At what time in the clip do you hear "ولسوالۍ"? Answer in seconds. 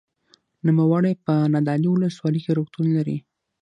1.91-2.39